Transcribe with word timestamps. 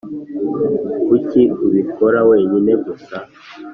Kuki 1.07 1.41
ubikora 1.65 2.19
wenyine 2.29 2.71
gusa 2.85 3.17